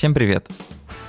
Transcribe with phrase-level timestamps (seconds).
[0.00, 0.48] Всем привет!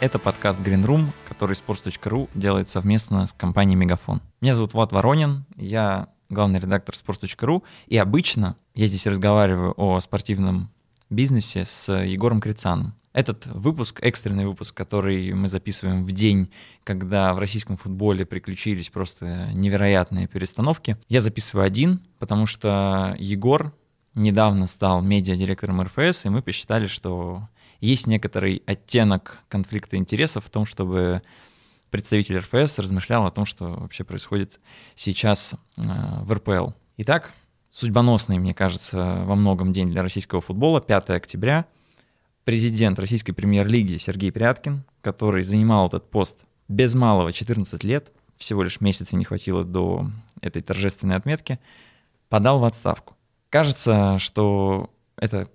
[0.02, 4.22] Это подкаст Green Room, который sports.ru делает совместно с компанией Мегафон.
[4.42, 10.70] Меня зовут Влад Воронин, я главный редактор sports.ru, и обычно я здесь разговариваю о спортивном
[11.10, 12.94] бизнесе с Егором Крицаном.
[13.14, 16.52] Этот выпуск, экстренный выпуск, который мы записываем в день,
[16.84, 23.74] когда в российском футболе приключились просто невероятные перестановки, я записываю один, потому что Егор
[24.16, 27.48] недавно стал медиа-директором РФС, и мы посчитали, что
[27.82, 31.22] есть некоторый оттенок конфликта интересов в том, чтобы
[31.90, 34.62] представитель РФС размышлял о том, что вообще происходит
[34.96, 36.70] сейчас э, в РПЛ.
[36.98, 37.34] Итак,
[37.70, 41.66] судьбоносный, мне кажется, во многом день для российского футбола, 5 октября–
[42.44, 48.82] президент Российской премьер-лиги Сергей Пряткин, который занимал этот пост без малого 14 лет, всего лишь
[48.82, 50.08] месяца не хватило до
[50.42, 51.60] этой торжественной отметки,
[52.30, 53.16] подал в отставку.
[53.50, 55.50] Кажется, что это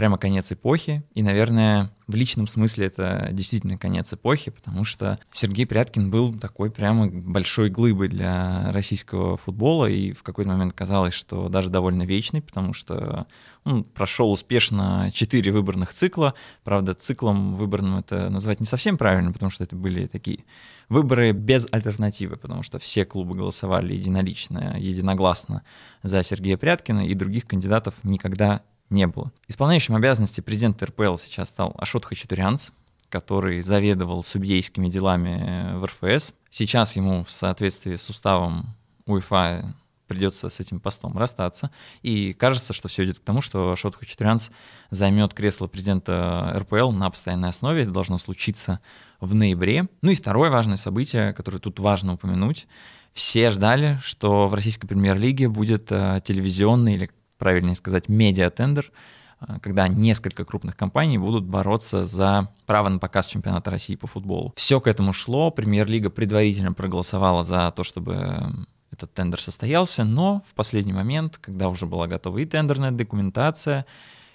[0.00, 5.66] прямо конец эпохи, и, наверное, в личном смысле это действительно конец эпохи, потому что Сергей
[5.66, 11.50] Пряткин был такой прямо большой глыбой для российского футбола, и в какой-то момент казалось, что
[11.50, 13.26] даже довольно вечный, потому что
[13.64, 16.32] он прошел успешно четыре выборных цикла,
[16.64, 20.46] правда, циклом выборным это назвать не совсем правильно, потому что это были такие
[20.88, 25.62] выборы без альтернативы, потому что все клубы голосовали единолично, единогласно
[26.02, 29.32] за Сергея Пряткина, и других кандидатов никогда не было.
[29.48, 32.70] Исполняющим обязанности президента РПЛ сейчас стал Ашот Хачатурянц,
[33.08, 36.34] который заведовал судейскими делами в РФС.
[36.50, 39.74] Сейчас ему в соответствии с уставом УЕФА
[40.06, 41.70] придется с этим постом расстаться.
[42.02, 44.50] И кажется, что все идет к тому, что Ашот Хачатурянц
[44.90, 47.82] займет кресло президента РПЛ на постоянной основе.
[47.82, 48.80] Это должно случиться
[49.20, 49.86] в ноябре.
[50.02, 52.66] Ну и второе важное событие, которое тут важно упомянуть.
[53.12, 57.10] Все ждали, что в российской премьер-лиге будет э, телевизионный или
[57.40, 58.92] правильнее сказать, медиатендер,
[59.40, 64.52] э, когда несколько крупных компаний будут бороться за право на показ чемпионата России по футболу.
[64.54, 70.54] Все к этому шло, премьер-лига предварительно проголосовала за то, чтобы этот тендер состоялся, но в
[70.54, 73.86] последний момент, когда уже была готова и тендерная документация,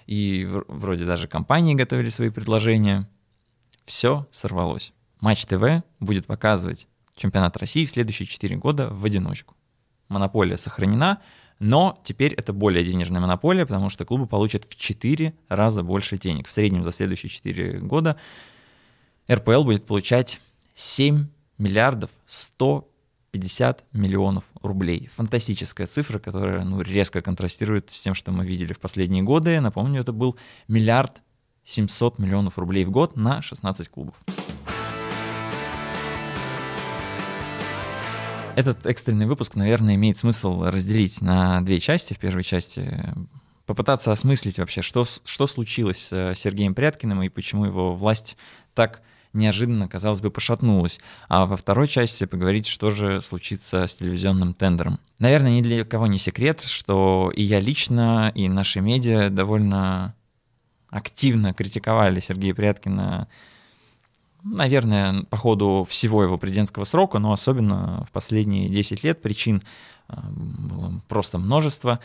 [0.06, 3.08] и вроде даже компании готовили свои предложения,
[3.84, 4.92] все сорвалось.
[5.20, 9.54] Матч ТВ будет показывать чемпионат России в следующие 4 года в одиночку.
[10.08, 11.20] Монополия сохранена,
[11.58, 16.48] но теперь это более денежная монополия, потому что клубы получат в 4 раза больше денег.
[16.48, 18.16] В среднем за следующие 4 года
[19.30, 20.40] РПЛ будет получать
[20.74, 21.26] 7
[21.58, 25.08] миллиардов 150 миллионов рублей.
[25.14, 29.58] Фантастическая цифра, которая ну, резко контрастирует с тем, что мы видели в последние годы.
[29.60, 30.36] Напомню, это был
[30.68, 31.22] миллиард
[31.64, 34.14] 700 миллионов рублей в год на 16 клубов.
[38.56, 42.14] Этот экстренный выпуск, наверное, имеет смысл разделить на две части.
[42.14, 42.90] В первой части
[43.66, 48.38] попытаться осмыслить вообще, что, что случилось с Сергеем Пряткиным и почему его власть
[48.72, 49.02] так
[49.34, 51.00] неожиданно, казалось бы, пошатнулась.
[51.28, 55.00] А во второй части поговорить, что же случится с телевизионным тендером.
[55.18, 60.14] Наверное, ни для кого не секрет, что и я лично, и наши медиа довольно
[60.88, 63.28] активно критиковали Сергея Пряткина
[64.54, 69.62] наверное, по ходу всего его президентского срока, но особенно в последние 10 лет причин
[70.08, 72.00] э, было просто множество.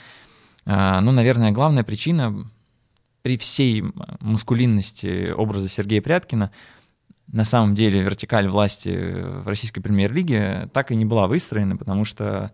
[0.65, 2.47] Э, ну, наверное, главная причина
[3.21, 3.83] при всей
[4.19, 6.51] маскулинности образа Сергея Пряткина
[7.27, 12.51] на самом деле вертикаль власти в российской премьер-лиге так и не была выстроена, потому что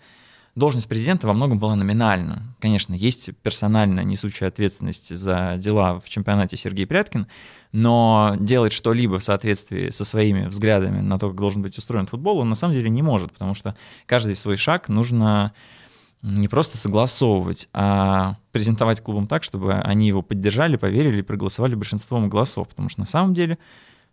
[0.57, 2.55] должность президента во многом была номинальна.
[2.59, 7.27] Конечно, есть персонально несущая ответственность за дела в чемпионате Сергей Пряткин,
[7.71, 12.39] но делать что-либо в соответствии со своими взглядами на то, как должен быть устроен футбол,
[12.39, 13.75] он на самом деле не может, потому что
[14.07, 15.53] каждый свой шаг нужно
[16.23, 22.29] не просто согласовывать, а презентовать клубам так, чтобы они его поддержали, поверили и проголосовали большинством
[22.29, 23.59] голосов, потому что на самом деле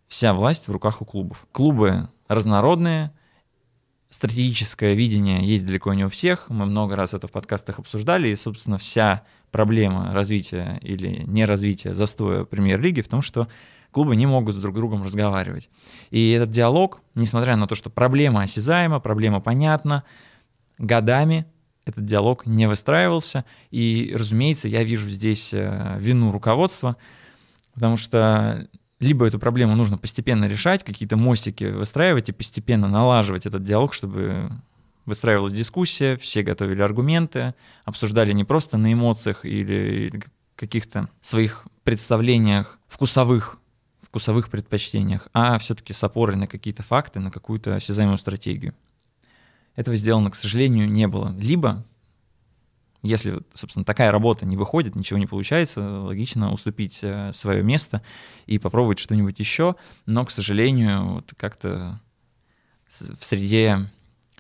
[0.09, 1.47] вся власть в руках у клубов.
[1.53, 3.12] Клубы разнородные,
[4.14, 6.48] стратегическое видение есть далеко не у всех.
[6.48, 12.44] Мы много раз это в подкастах обсуждали, и, собственно, вся проблема развития или неразвития застоя
[12.44, 13.49] премьер-лиги в том, что
[13.90, 15.69] клубы не могут с друг другом разговаривать.
[16.12, 20.05] И этот диалог, несмотря на то, что проблема осязаема, проблема понятна,
[20.78, 21.46] годами
[21.84, 23.44] этот диалог не выстраивался.
[23.72, 26.96] И, разумеется, я вижу здесь э, вину руководства,
[27.75, 28.69] потому что
[29.04, 34.50] либо эту проблему нужно постепенно решать, какие-то мостики выстраивать и постепенно налаживать этот диалог, чтобы
[35.04, 37.54] выстраивалась дискуссия, все готовили аргументы,
[37.84, 40.22] обсуждали не просто на эмоциях или
[40.56, 43.58] каких-то своих представлениях вкусовых,
[44.00, 48.72] вкусовых предпочтениях, а все-таки с опорой на какие-то факты, на какую-то осязаемую стратегию.
[49.76, 51.34] Этого сделано, к сожалению, не было.
[51.38, 51.84] Либо
[53.04, 58.02] если, собственно, такая работа не выходит, ничего не получается, логично уступить э, свое место
[58.46, 59.76] и попробовать что-нибудь еще.
[60.06, 62.00] Но, к сожалению, вот как-то
[62.88, 63.90] в среде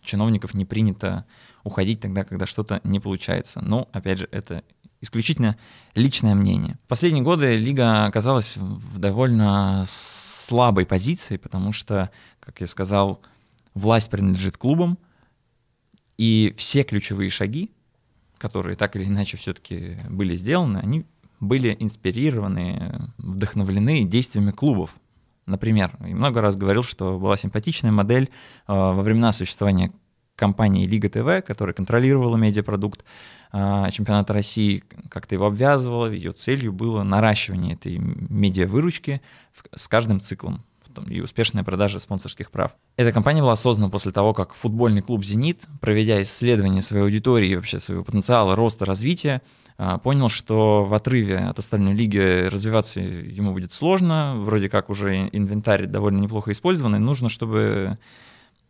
[0.00, 1.26] чиновников не принято
[1.62, 3.60] уходить тогда, когда что-то не получается.
[3.60, 4.64] Но, опять же, это
[5.02, 5.58] исключительно
[5.94, 6.78] личное мнение.
[6.84, 13.20] В последние годы лига оказалась в довольно слабой позиции, потому что, как я сказал,
[13.74, 14.98] власть принадлежит клубам,
[16.16, 17.70] и все ключевые шаги,
[18.38, 21.06] которые так или иначе все-таки были сделаны, они
[21.40, 24.94] были инспирированы, вдохновлены действиями клубов.
[25.46, 29.92] Например, я много раз говорил, что была симпатичная модель э, во времена существования
[30.36, 33.04] компании Лига ТВ, которая контролировала медиапродукт
[33.52, 36.10] э, чемпионата России, как-то его обвязывала.
[36.10, 39.20] Ее целью было наращивание этой медиавыручки
[39.74, 40.64] с каждым циклом
[41.02, 42.72] и успешная продажа спонсорских прав.
[42.96, 47.56] Эта компания была создана после того, как футбольный клуб «Зенит», проведя исследование своей аудитории и
[47.56, 49.42] вообще своего потенциала роста, развития,
[49.76, 55.28] а, понял, что в отрыве от остальной лиги развиваться ему будет сложно, вроде как уже
[55.32, 57.96] инвентарь довольно неплохо использованный, нужно, чтобы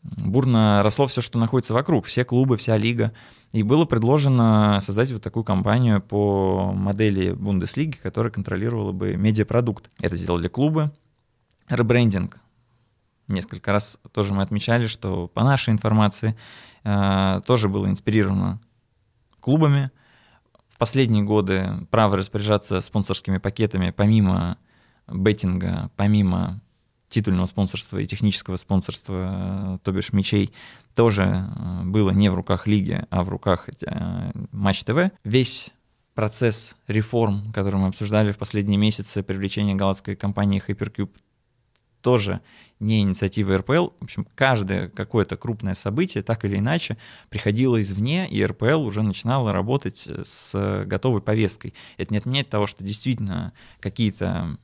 [0.05, 3.13] бурно росло все, что находится вокруг, все клубы, вся лига.
[3.53, 9.91] И было предложено создать вот такую компанию по модели Бундеслиги, которая контролировала бы медиапродукт.
[10.01, 10.93] Это сделали клубы,
[11.69, 12.39] Ребрендинг.
[13.29, 16.37] Несколько раз тоже мы отмечали, что по нашей информации
[16.85, 18.61] э, тоже было инспирировано
[19.41, 19.91] клубами.
[20.69, 24.59] В последние годы право распоряжаться спонсорскими пакетами помимо
[25.09, 26.61] беттинга, помимо
[27.09, 30.53] титульного спонсорства и технического спонсорства, то бишь мечей,
[30.95, 35.13] тоже э, было не в руках лиги, а в руках э, Матч ТВ.
[35.25, 35.73] Весь
[36.15, 41.11] процесс реформ, который мы обсуждали в последние месяцы, привлечения галатской компании Hypercube
[42.05, 42.43] тоже
[42.81, 43.89] не инициатива РПЛ.
[43.99, 46.99] В общем, каждое какое-то крупное событие, так или иначе,
[47.31, 51.73] приходило извне, и РПЛ уже начинала работать с готовой повесткой.
[51.97, 54.59] Это не отменяет того, что действительно какие-то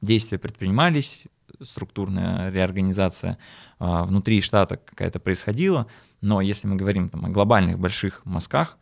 [0.00, 1.26] действия предпринимались,
[1.62, 3.36] структурная реорганизация
[3.78, 5.88] а, внутри штата какая-то происходила,
[6.20, 8.78] но если мы говорим там, о глобальных больших мазках,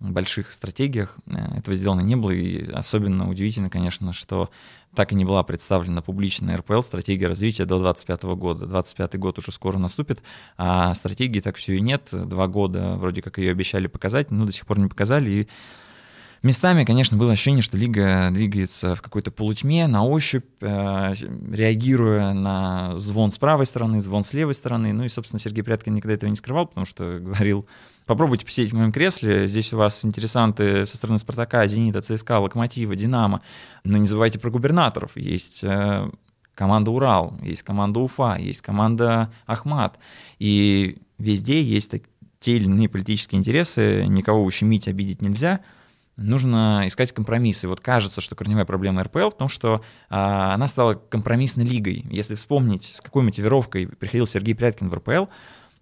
[0.00, 4.50] больших стратегиях э, этого сделано не было, и особенно удивительно, конечно, что
[4.94, 8.60] так и не была представлена публичная РПЛ стратегия развития до 2025 года.
[8.66, 10.22] 2025 год уже скоро наступит,
[10.56, 12.08] а стратегии так все и нет.
[12.12, 15.48] Два года вроде как ее обещали показать, но до сих пор не показали, и
[16.42, 21.14] Местами, конечно, было ощущение, что лига двигается в какой-то полутьме, на ощупь, э,
[21.52, 24.94] реагируя на звон с правой стороны, звон с левой стороны.
[24.94, 27.66] Ну и, собственно, Сергей Пряткин никогда этого не скрывал, потому что говорил,
[28.10, 32.96] попробуйте посидеть в моем кресле, здесь у вас интересанты со стороны Спартака, Зенита, ЦСКА, Локомотива,
[32.96, 33.40] Динамо,
[33.84, 35.16] но не забывайте про губернаторов.
[35.16, 36.10] Есть э,
[36.56, 40.00] команда Урал, есть команда Уфа, есть команда Ахмат.
[40.40, 41.94] И везде есть
[42.40, 45.60] те или иные политические интересы, никого ущемить, обидеть нельзя–
[46.20, 47.66] нужно искать компромиссы.
[47.66, 52.04] Вот кажется, что корневая проблема РПЛ в том, что а, она стала компромиссной лигой.
[52.10, 55.26] Если вспомнить, с какой мотивировкой приходил Сергей Пряткин в РПЛ,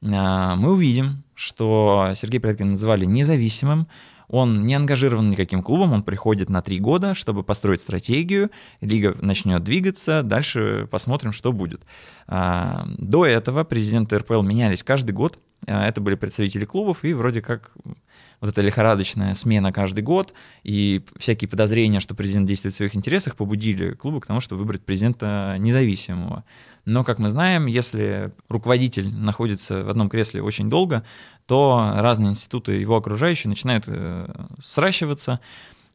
[0.01, 3.89] мы увидим, что Сергей Пряткин называли независимым,
[4.29, 8.51] он не ангажирован никаким клубом, он приходит на три года, чтобы построить стратегию,
[8.81, 11.83] лига начнет двигаться, дальше посмотрим, что будет.
[12.27, 17.41] А, до этого президенты РПЛ менялись каждый год, а, это были представители клубов, и вроде
[17.41, 17.73] как
[18.41, 20.33] вот эта лихорадочная смена каждый год
[20.63, 24.85] и всякие подозрения, что президент действует в своих интересах, побудили клубы к тому, чтобы выбрать
[24.85, 26.45] президента независимого.
[26.85, 31.05] Но, как мы знаем, если руководитель находится в одном кресле очень долго,
[31.47, 35.41] то разные институты его окружающие начинают э, сращиваться,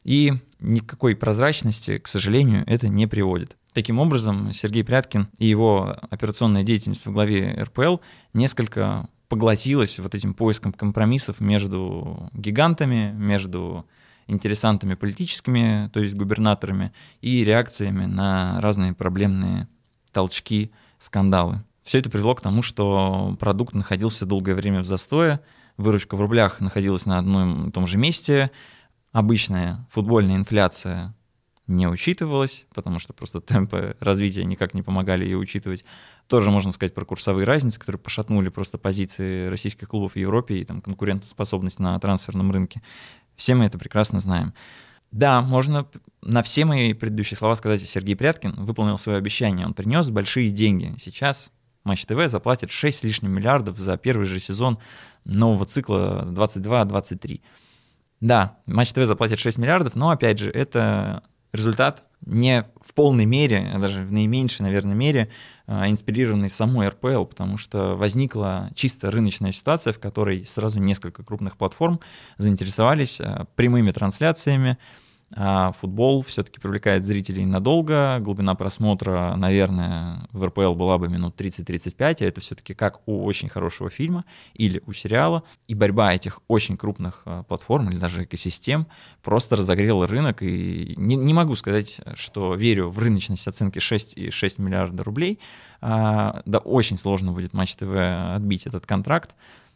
[0.04, 3.56] и никакой прозрачности, к сожалению, это не приводит.
[3.72, 7.96] Таким образом, Сергей Пряткин и его операционная деятельность в главе РПЛ
[8.34, 13.84] несколько поглотилась вот этим поиском компромиссов между гигантами, между
[14.28, 19.66] интересантами политическими, то есть губернаторами, и реакциями на разные проблемные
[20.12, 21.64] толчки, скандалы.
[21.82, 25.40] Все это привело к тому, что продукт находился долгое время в застое,
[25.78, 28.52] выручка в рублях находилась на одном и том же месте,
[29.10, 31.12] обычная футбольная инфляция
[31.66, 35.84] не учитывалась, потому что просто темпы развития никак не помогали ее учитывать.
[36.26, 40.64] Тоже можно сказать про курсовые разницы, которые пошатнули просто позиции российских клубов в Европе и
[40.64, 42.82] там конкурентоспособность на трансферном рынке.
[43.36, 44.52] Все мы это прекрасно знаем.
[45.10, 45.86] Да, можно
[46.22, 50.94] на все мои предыдущие слова сказать, Сергей Пряткин выполнил свое обещание, он принес большие деньги.
[50.98, 51.52] Сейчас
[51.84, 54.78] Матч ТВ заплатит 6 с лишним миллиардов за первый же сезон
[55.24, 57.42] нового цикла 22-23.
[58.20, 61.22] Да, Матч ТВ заплатит 6 миллиардов, но опять же, это
[61.54, 65.30] результат не в полной мере, а даже в наименьшей, наверное, мере
[65.66, 71.56] а, инспирированный самой РПЛ, потому что возникла чисто рыночная ситуация, в которой сразу несколько крупных
[71.56, 72.00] платформ
[72.38, 74.78] заинтересовались а, прямыми трансляциями,
[75.36, 78.18] а футбол все-таки привлекает зрителей надолго.
[78.20, 83.48] Глубина просмотра, наверное, в РПЛ была бы минут 30-35, а это все-таки как у очень
[83.48, 84.24] хорошего фильма
[84.54, 85.42] или у сериала.
[85.66, 88.86] И борьба этих очень крупных а, платформ или даже экосистем
[89.22, 90.42] просто разогрела рынок.
[90.42, 95.40] И не, не могу сказать, что верю в рыночность оценки 6,6 миллиарда рублей.
[95.80, 97.88] А, да, очень сложно будет Матч ТВ
[98.34, 99.34] отбить этот контракт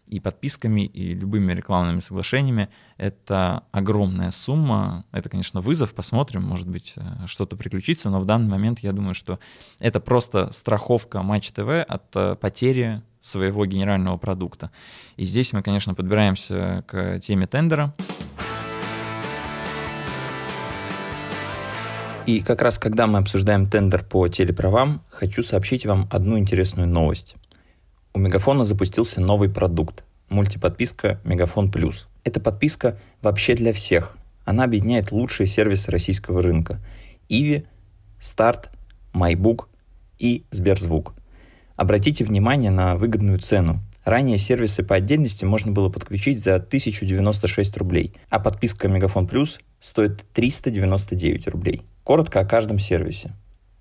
[0.08, 2.68] и подписками, и любыми рекламными соглашениями.
[2.96, 5.04] Это огромная сумма.
[5.12, 5.94] Это, конечно, вызов.
[5.94, 8.10] Посмотрим, может быть, э, что-то приключится.
[8.10, 9.38] Но в данный момент я думаю, что
[9.80, 14.70] это просто страховка Матч ТВ от э, потери своего генерального продукта.
[15.16, 17.94] И здесь мы, конечно, подбираемся к теме тендера.
[22.26, 27.36] И как раз когда мы обсуждаем тендер по телеправам, хочу сообщить вам одну интересную новость.
[28.14, 32.08] У Мегафона запустился новый продукт– мультиподписка Мегафон Плюс.
[32.24, 34.16] Эта подписка вообще для всех.
[34.44, 36.80] Она объединяет лучшие сервисы российского рынка–
[37.28, 37.66] Иви,
[38.18, 38.70] Старт,
[39.12, 39.68] Майбук
[40.18, 41.14] и Сберзвук.
[41.76, 43.80] Обратите внимание на выгодную цену.
[44.04, 50.24] Ранее сервисы по отдельности можно было подключить за 1096 рублей, а подписка Мегафон Плюс стоит
[50.32, 51.82] 399 рублей.
[52.04, 53.34] Коротко о каждом сервисе.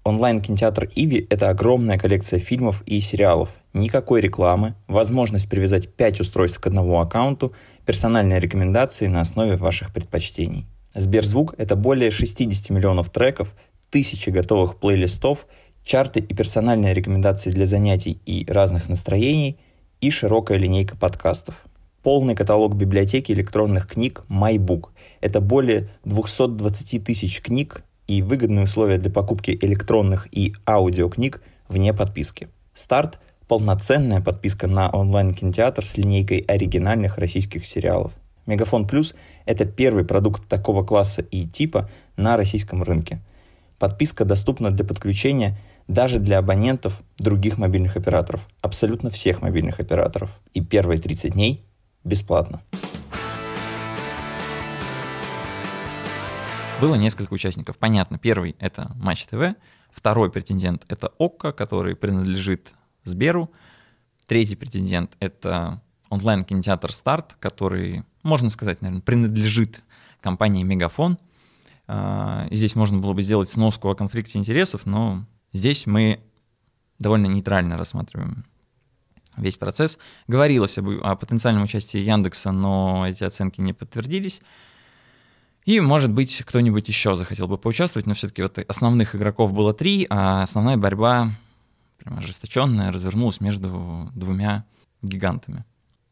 [0.08, 3.50] Онлайн-кинотеатр Иви– это огромная коллекция фильмов и сериалов.
[3.74, 7.52] Никакой рекламы, возможность привязать 5 устройств к одному аккаунту,
[7.86, 10.66] персональные рекомендации на основе ваших предпочтений.
[10.96, 13.54] Сберзвук– это более 60 миллионов треков,
[13.90, 15.46] тысячи готовых плейлистов,
[15.84, 19.58] чарты и персональные рекомендации для занятий и разных настроений
[20.00, 21.66] и широкая линейка подкастов.
[22.02, 24.86] Полный каталог библиотеки электронных книг MyBook.
[25.20, 32.48] Это более 220 тысяч книг и выгодные условия для покупки электронных и аудиокниг вне подписки.
[32.74, 38.14] Старт– полноценная подписка на онлайн-кинотеатр с линейкой оригинальных российских сериалов.
[38.46, 39.14] Мегафон Плюс–
[39.46, 43.20] это первый продукт такого класса и типа на российском рынке.
[43.80, 50.30] Подписка доступна для подключения даже для абонентов других мобильных операторов, абсолютно всех мобильных операторов.
[50.54, 51.64] И первые 30 дней
[52.04, 52.62] бесплатно.
[56.80, 57.80] Было несколько участников.
[57.80, 59.56] Понятно, первый— это Матч ТВ,
[59.90, 63.50] второй претендент— это ОККО, который принадлежит Сберу,
[64.28, 69.82] третий претендент— это онлайн-кинотеатр «Старт», который, можно сказать, наверное, принадлежит
[70.22, 71.18] компании «Мегафон».
[71.88, 76.22] А, здесь можно было бы сделать сноску о конфликте интересов, но здесь мы
[77.00, 78.46] довольно нейтрально рассматриваем
[79.36, 79.98] весь процесс.
[80.28, 84.42] Говорилось об, о потенциальном участии Яндекса, но эти оценки не подтвердились.
[85.68, 90.08] И, может быть, кто-нибудь еще захотел бы поучаствовать, но все-таки вот основных игроков было три,
[90.10, 91.32] а основная борьба,
[91.98, 94.64] прям ожесточенная, развернулась между двумя
[95.02, 95.66] гигантами.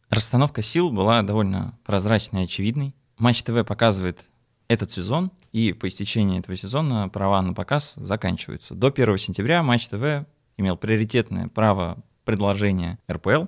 [0.10, 2.94] Расстановка сил была довольно прозрачной и очевидной.
[3.18, 4.26] Матч ТВ показывает
[4.68, 8.76] этот сезон, и по истечении этого сезона права на показ заканчиваются.
[8.76, 10.26] До 1 сентября Матч ТВ
[10.58, 13.46] имел приоритетное право предложения РПЛ,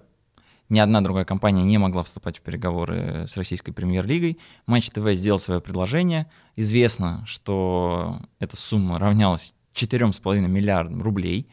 [0.69, 4.37] ни одна другая компания не могла вступать в переговоры с российской премьер-лигой.
[4.65, 6.29] Матч ТВ сделал свое предложение.
[6.55, 11.47] Известно, что эта сумма равнялась 4,5 миллиардам рублей.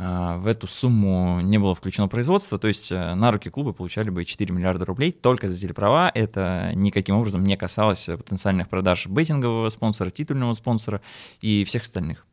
[0.00, 4.10] А, в эту сумму не было включено производство, то есть э, на руки клуба получали
[4.10, 6.10] бы 4 миллиарда рублей только за телеправа.
[6.14, 11.02] Это никаким образом не касалось потенциальных продаж беттингового спонсора, титульного спонсора
[11.40, 12.26] и всех остальных.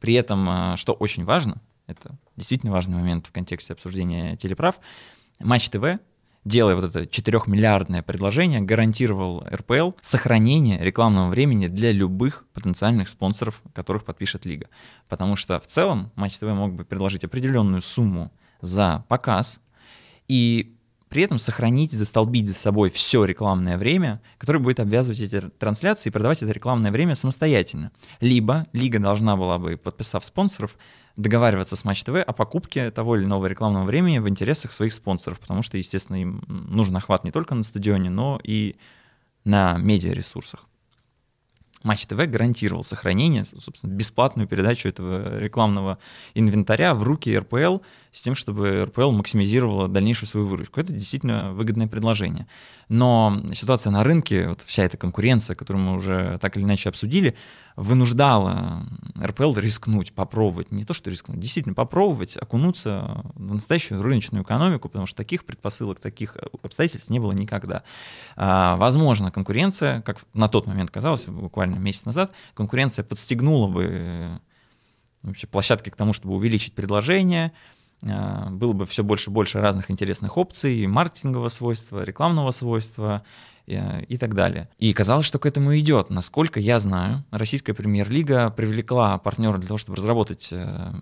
[0.00, 4.80] При этом, э, что очень важно, это действительно важный момент в контексте обсуждения телеправ,
[5.42, 6.00] Матч ТВ
[6.44, 14.04] делая вот это 4-миллиардное предложение, гарантировал РПЛ сохранение рекламного времени для любых потенциальных спонсоров, которых
[14.04, 14.68] подпишет лига.
[15.08, 19.60] Потому что в целом Матч ТВ мог бы предложить определенную сумму за показ,
[20.28, 20.76] и
[21.08, 26.12] при этом сохранить, застолбить за собой все рекламное время, которое будет обвязывать эти трансляции и
[26.12, 27.92] продавать это рекламное время самостоятельно.
[28.20, 30.78] Либо лига должна была бы, подписав спонсоров,
[31.16, 35.40] договариваться с Матч ТВ о покупке того или иного рекламного времени в интересах своих спонсоров,
[35.40, 38.76] потому что, естественно, им нужен охват не только на стадионе, но и
[39.44, 40.66] на медиаресурсах.
[41.84, 45.98] Матч ТВ гарантировал сохранение, собственно, бесплатную передачу этого рекламного
[46.34, 47.78] инвентаря в руки РПЛ
[48.12, 50.80] с тем, чтобы РПЛ максимизировала дальнейшую свою выручку.
[50.80, 52.46] Это действительно выгодное предложение.
[52.88, 57.34] Но ситуация на рынке, вот вся эта конкуренция, которую мы уже так или иначе обсудили,
[57.76, 58.86] вынуждала
[59.20, 65.06] РПЛ рискнуть, попробовать, не то что рискнуть, действительно попробовать окунуться в настоящую рыночную экономику, потому
[65.06, 67.82] что таких предпосылок, таких обстоятельств не было никогда.
[68.36, 74.40] А, возможно, конкуренция, как на тот момент казалось, буквально месяц назад, конкуренция подстегнула бы
[75.22, 77.52] вообще площадкой к тому, чтобы увеличить предложение,
[78.08, 83.22] а, было бы все больше и больше разных интересных опций, маркетингового свойства, рекламного свойства
[83.66, 84.68] э, и так далее.
[84.78, 86.10] И казалось, что к этому идет.
[86.10, 90.92] Насколько я знаю, российская премьер-лига привлекла партнера для того, чтобы разработать э,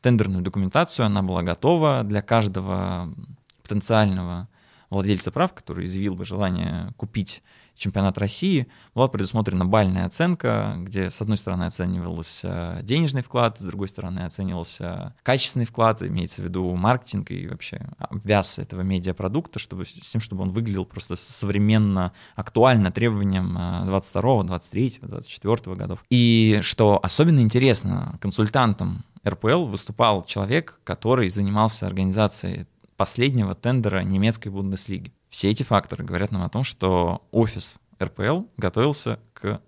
[0.00, 3.14] тендерную документацию, она была готова для каждого
[3.62, 4.48] потенциального
[4.90, 7.42] владельца прав, который изъявил бы желание купить
[7.74, 13.88] чемпионат России, была предусмотрена бальная оценка, где с одной стороны оценивался денежный вклад, с другой
[13.88, 19.92] стороны оценивался качественный вклад, имеется в виду маркетинг и вообще вяз этого медиапродукта, чтобы, с
[19.92, 23.54] тем, чтобы он выглядел просто современно, актуально требованиям
[23.86, 26.04] 22, 23, 24 годов.
[26.10, 32.66] И что особенно интересно, консультантом РПЛ выступал человек, который занимался организацией
[32.96, 35.12] последнего тендера немецкой Бундеслиги.
[35.34, 39.60] Все эти факторы говорят нам о том, что офис РПЛ готовился к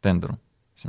[0.00, 0.40] тендеру,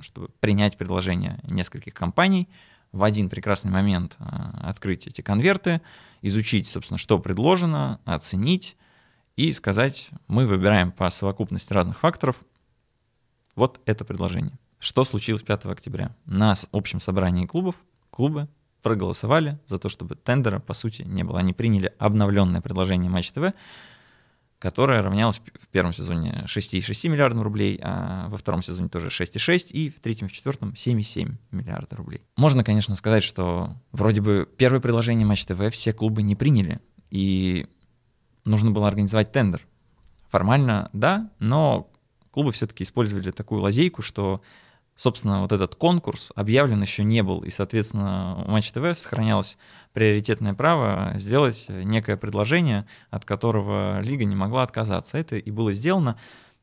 [0.02, 2.50] чтобы принять предложение нескольких компаний,
[2.92, 5.84] в один прекрасный момент а, открыть эти конверты,
[6.24, 8.76] изучить, собственно, что предложено, оценить
[9.36, 12.38] и сказать, мы выбираем по совокупности разных факторов
[13.56, 14.58] вот это предложение.
[14.80, 16.16] Что случилось 5 октября?
[16.26, 17.76] На общем собрании клубов
[18.10, 18.48] клубы
[18.82, 21.38] проголосовали за то, чтобы тендера, по сути, не было.
[21.38, 23.54] Они приняли обновленное предложение Матч ТВ,
[24.64, 29.90] которое равнялось в первом сезоне 6,6 миллиардов рублей, а во втором сезоне тоже 6,6, и
[29.90, 32.22] в третьем в четвертом 7,7 миллиарда рублей.
[32.38, 36.80] Можно, конечно, сказать, что вроде бы первое предложение Матч ТВ все клубы не приняли,
[37.12, 37.68] и
[38.46, 39.68] нужно было организовать тендер.
[40.30, 41.92] Формально, да, но
[42.32, 44.42] клубы все-таки использовали такую лазейку, что
[44.96, 49.58] собственно, вот этот конкурс объявлен еще не был, и, соответственно, у Матч ТВ сохранялось
[49.94, 55.18] приоритетное право сделать некое предложение, от которого Лига не могла отказаться.
[55.18, 56.18] Это и было сделано.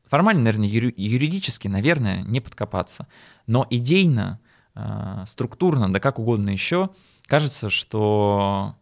[0.07, 3.07] Формально, наверное, юридически, наверное, не подкопаться.
[3.47, 4.39] Но идейно,
[4.73, 6.89] а, структурно, да как угодно еще,
[7.27, 8.75] кажется, что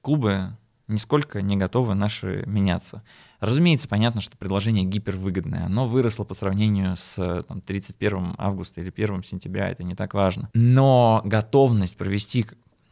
[0.00, 0.56] клубы
[0.88, 3.02] нисколько не готовы наши меняться.
[3.40, 5.66] Разумеется, понятно, что предложение гипервыгодное.
[5.66, 10.50] Оно выросло по сравнению с там, 31 августа или 1 сентября, это не так важно.
[10.54, 12.46] Но готовность провести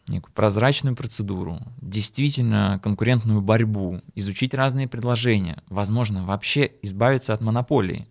[0.09, 8.07] некую прозрачную процедуру, действительно конкурентную борьбу, изучить разные предложения, возможно, вообще избавиться от монополии,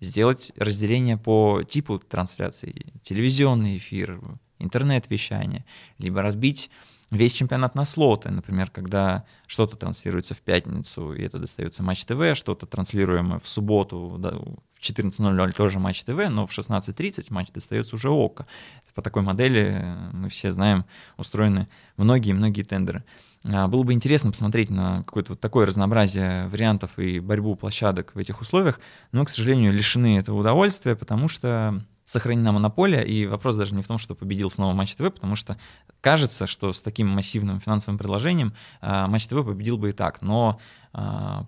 [0.00, 4.20] сделать разделение по типу трансляции, телевизионный эфир,
[4.58, 5.64] интернет-вещание,
[5.98, 6.70] либо разбить
[7.10, 12.34] весь чемпионат на слоты, например, когда что-то транслируется в пятницу, и это достается Матч ТВ,
[12.34, 17.96] что-то транслируемое в субботу, да, в 14.00 тоже Матч ТВ, но в 16.30 матч достается
[17.96, 18.46] уже ОКО.
[18.94, 20.84] По такой модели, мы все знаем,
[21.16, 23.04] устроены многие-многие тендеры.
[23.46, 28.18] А, было бы интересно посмотреть на какое-то вот такое разнообразие вариантов и борьбу площадок в
[28.18, 28.80] этих условиях,
[29.12, 33.86] но, к сожалению, лишены этого удовольствия, потому что сохранена монополия, и вопрос даже не в
[33.86, 35.56] том, что победил снова Матч ТВ, потому что
[36.00, 40.58] кажется, что с таким массивным финансовым предложением э, Матч ТВ победил бы и так, но
[40.92, 40.98] э,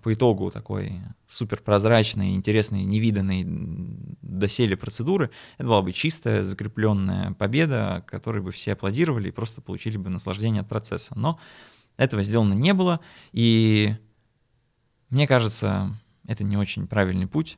[0.01, 3.43] по итогу такой суперпрозрачной, интересной, невиданной
[4.21, 9.97] доселе процедуры, это была бы чистая, закрепленная победа, которой бы все аплодировали и просто получили
[9.97, 11.11] бы наслаждение от процесса.
[11.17, 11.39] Но
[11.97, 13.01] этого сделано не было,
[13.33, 13.97] и
[15.09, 15.93] мне кажется,
[16.25, 17.57] это не очень правильный путь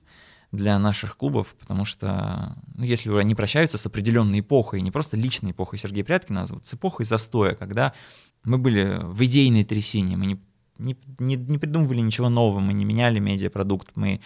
[0.56, 5.52] для наших клубов, потому что ну, если они прощаются с определенной эпохой, не просто личной
[5.52, 7.94] эпохой Сергея Пряткина, а вот с эпохой застоя, когда
[8.44, 10.40] мы были в идейной трясине, мы не,
[10.78, 14.22] не, не, не придумывали ничего нового, мы не меняли медиапродукт, мы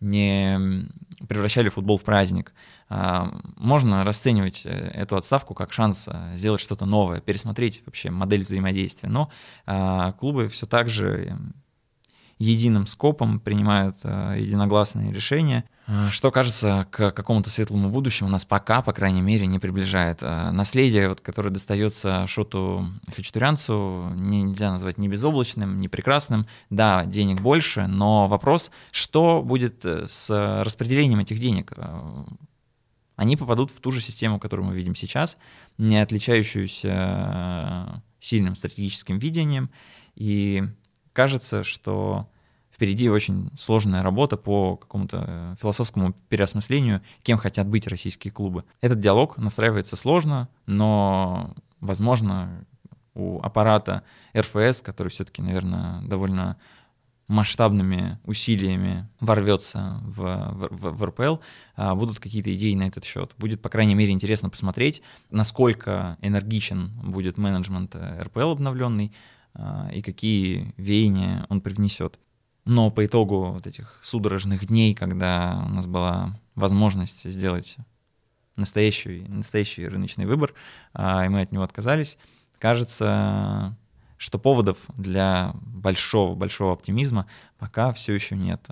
[0.00, 0.88] не
[1.28, 2.52] превращали футбол в праздник.
[2.88, 8.42] А, можно расценивать э, эту отставку как шанс э, сделать что-то новое, пересмотреть вообще модель
[8.42, 9.08] взаимодействия.
[9.08, 9.30] Но
[9.64, 11.38] а, клубы все так же
[12.42, 18.82] единым скопом принимают э, единогласные решения, э, что, кажется, к какому-то светлому будущему нас пока,
[18.82, 20.18] по крайней мере, не приближает.
[20.22, 26.46] Э, наследие, вот, которое достается Шоту Хачатурянцу, нельзя назвать ни безоблачным, ни прекрасным.
[26.68, 31.72] Да, денег больше, но вопрос, что будет с распределением этих денег?
[33.14, 35.38] Они попадут в ту же систему, которую мы видим сейчас,
[35.78, 39.70] не отличающуюся сильным стратегическим видением,
[40.16, 40.64] и
[41.12, 42.26] кажется, что
[42.82, 48.64] впереди очень сложная работа по какому-то э, философскому переосмыслению, кем хотят быть российские клубы.
[48.80, 52.66] Этот диалог настраивается сложно, но, возможно,
[53.14, 54.02] у аппарата
[54.36, 56.56] РФС, который все-таки, наверное, довольно
[57.28, 61.36] масштабными усилиями ворвется в, в, в РПЛ,
[61.76, 63.30] а, будут какие-то идеи на этот счет.
[63.38, 69.12] Будет, по крайней мере, интересно посмотреть, насколько энергичен будет менеджмент э, РПЛ обновленный
[69.54, 72.18] а, и какие веяния он привнесет.
[72.64, 77.76] Но по итогу вот этих судорожных дней, когда у нас была возможность сделать
[78.56, 80.54] настоящий, настоящий рыночный выбор,
[80.96, 82.18] и мы от него отказались.
[82.58, 83.76] Кажется,
[84.16, 87.26] что поводов для большого-большого оптимизма
[87.58, 88.68] пока все еще нет.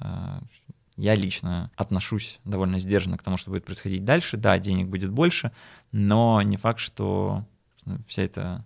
[0.96, 4.36] Я лично отношусь довольно сдержанно к тому, что будет происходить дальше.
[4.36, 5.50] Да, денег будет больше,
[5.90, 7.44] но не факт, что
[8.06, 8.64] вся эта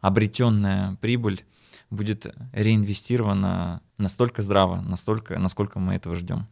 [0.00, 1.44] обретенная прибыль
[1.90, 6.46] будет реинвестирована настолько здраво, настолько, насколько мы этого ждем.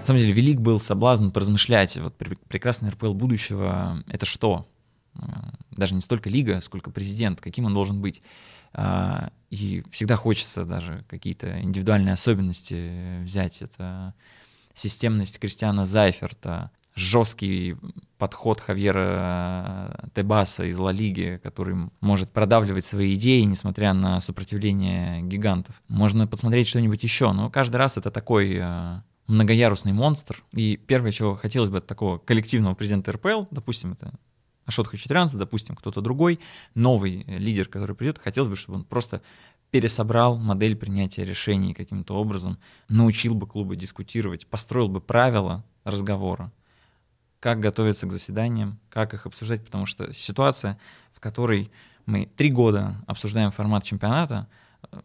[0.00, 4.66] На самом деле, велик был соблазн поразмышлять, вот прекрасный РПЛ будущего— это что?
[5.70, 8.22] Даже не столько лига, сколько президент, каким он должен быть.
[8.72, 13.62] А, и всегда хочется даже какие-то индивидуальные особенности взять.
[13.62, 14.14] Это
[14.74, 17.76] системность Кристиана Зайферта, жесткий
[18.18, 25.82] подход Хавьера Тебаса из Ла Лиги, который может продавливать свои идеи, несмотря на сопротивление гигантов.
[25.88, 30.44] Можно посмотреть что-нибудь еще, но каждый раз это такой а, многоярусный монстр.
[30.52, 34.12] И первое, чего хотелось бы от такого коллективного президента РПЛ, допустим, это
[34.64, 36.38] Ашот Хачатрянц, допустим, кто-то другой,
[36.74, 39.22] новый лидер, который придет, хотелось бы, чтобы он просто
[39.70, 46.52] пересобрал модель принятия решений каким-то образом, научил бы клубы дискутировать, построил бы правила разговора,
[47.42, 50.78] как готовиться к заседаниям, как их обсуждать, потому что ситуация,
[51.12, 51.72] в которой
[52.06, 54.46] мы три года обсуждаем формат чемпионата,
[54.92, 55.00] э,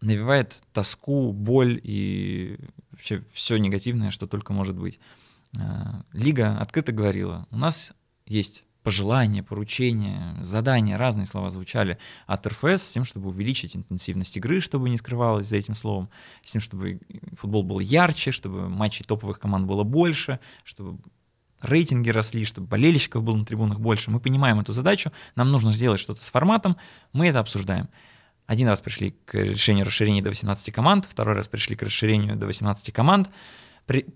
[0.00, 2.58] навевает тоску, боль и
[2.90, 4.98] вообще все негативное, что только может быть.
[5.58, 7.92] Э, Лига открыто говорила, у нас
[8.24, 14.60] есть пожелания, поручения, задания, разные слова звучали от РФС с тем, чтобы увеличить интенсивность игры,
[14.60, 16.08] чтобы не скрывалось за этим словом,
[16.42, 17.00] с тем, чтобы
[17.36, 20.98] футбол был ярче, чтобы матчей топовых команд было больше, чтобы
[21.60, 24.10] рейтинги росли, чтобы болельщиков было на трибунах больше.
[24.10, 26.76] Мы понимаем эту задачу, нам нужно сделать что-то с форматом,
[27.12, 27.88] мы это обсуждаем.
[28.46, 32.46] Один раз пришли к решению расширения до 18 команд, второй раз пришли к расширению до
[32.46, 33.30] 18 команд,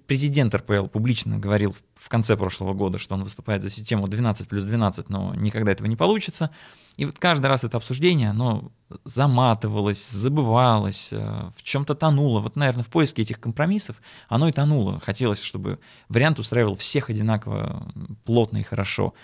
[0.07, 4.65] Президент РПЛ публично говорил в конце прошлого года, что он выступает за систему 12 плюс
[4.65, 6.51] 12, но никогда этого не получится.
[6.97, 8.71] И вот каждый раз это обсуждение, оно
[9.03, 12.41] заматывалось, забывалось, э, в чем-то тонуло.
[12.41, 13.97] Вот, наверное, в поиске этих компромиссов
[14.29, 15.01] оно и тонуло.
[15.01, 17.93] Хотелось, чтобы вариант устраивал всех одинаково
[18.25, 19.15] плотно и хорошо.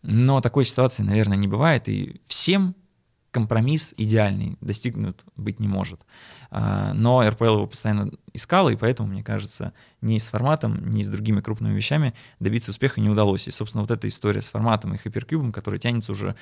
[0.00, 2.74] Но такой ситуации, наверное, не бывает, и всем
[3.32, 6.00] компромисс идеальный достигнут быть не может.
[6.50, 11.08] А, но РПЛ его постоянно искал, и поэтому, мне кажется, ни с форматом, ни с
[11.08, 13.48] другими крупными вещами добиться успеха не удалось.
[13.48, 16.36] И, собственно, вот эта история с форматом и хайперкубом, которая тянется уже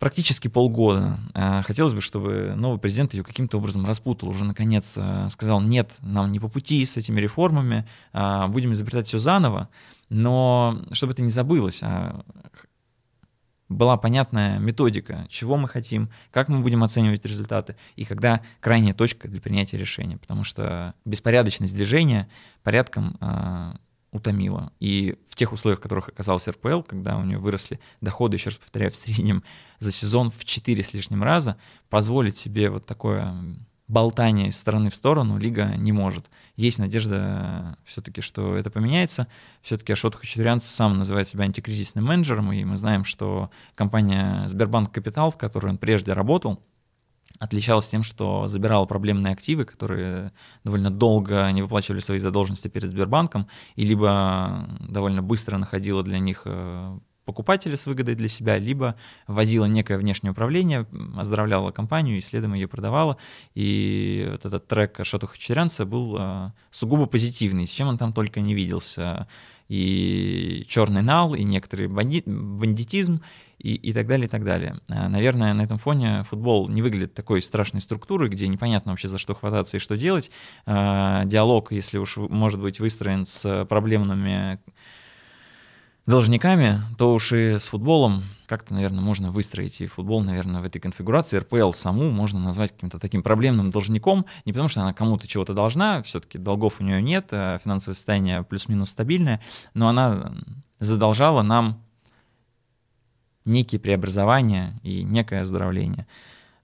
[0.00, 1.20] практически полгода.
[1.34, 5.96] А, хотелось бы, чтобы новый президент ее каким-то образом распутал, уже наконец а, сказал, нет,
[6.02, 9.68] нам не по пути с этими реформами, будем изобретать все заново,
[10.08, 12.24] но чтобы это не забылось, а
[13.68, 19.28] была понятная методика, чего мы хотим, как мы будем оценивать результаты и когда крайняя точка
[19.28, 22.28] для принятия решения, потому что беспорядочность движения
[22.62, 23.74] порядком э,
[24.10, 24.72] утомила.
[24.80, 28.56] И в тех условиях, в которых оказался РПЛ, когда у нее выросли доходы, еще раз
[28.56, 29.42] повторяю, в среднем
[29.78, 31.58] за сезон в 4 с лишним раза,
[31.90, 33.36] позволить себе вот такое
[33.88, 36.30] болтание из стороны в сторону лига не может.
[36.56, 39.26] Есть надежда все-таки, что это поменяется.
[39.62, 45.30] Все-таки Ашот Хачатурян сам называет себя антикризисным менеджером, и мы знаем, что компания Сбербанк Капитал,
[45.30, 46.62] в которой он прежде работал,
[47.38, 50.32] отличалась тем, что забирала проблемные активы, которые
[50.64, 56.42] довольно долго не выплачивали свои задолженности перед Сбербанком, и либо довольно быстро находила для них
[56.44, 56.98] э,
[57.28, 58.94] покупателя с выгодой для себя, либо
[59.26, 63.18] вводила некое внешнее управление, оздоровляла компанию и следом ее продавала.
[63.54, 68.40] И вот этот трек Шоту Хачерянца был э, сугубо позитивный, с чем он там только
[68.40, 69.28] не виделся.
[69.68, 73.20] И черный нал, и некоторый банди- бандитизм,
[73.58, 74.80] и, и так далее, и так далее.
[74.88, 79.18] А, наверное, на этом фоне футбол не выглядит такой страшной структурой, где непонятно вообще за
[79.18, 80.30] что хвататься и что делать.
[80.64, 84.60] А, диалог, если уж может быть выстроен с проблемными
[86.08, 89.82] должниками, то уж и с футболом как-то, наверное, можно выстроить.
[89.82, 94.24] И футбол, наверное, в этой конфигурации РПЛ саму можно назвать каким-то таким проблемным должником.
[94.46, 98.42] Не потому, что она кому-то чего-то должна, все-таки долгов у нее нет, а финансовое состояние
[98.42, 99.42] плюс-минус стабильное,
[99.74, 100.32] но она
[100.78, 101.82] задолжала нам
[103.44, 106.06] некие преобразования и некое оздоровление.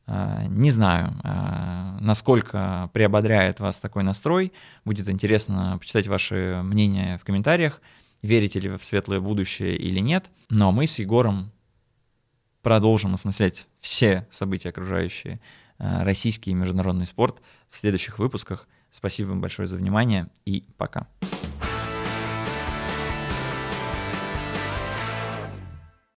[0.07, 4.53] А, не знаю, а, насколько приободряет вас такой настрой.
[4.87, 7.83] Будет интересно почитать ваши мнения в комментариях
[8.25, 10.31] верите ли вы в светлое будущее или нет.
[10.49, 11.53] Но мы с Егором
[12.63, 15.41] продолжим осмыслять все события, окружающие
[15.79, 18.67] э, российский и международный спорт в следующих выпусках.
[18.91, 21.07] Спасибо вам большое за внимание и пока.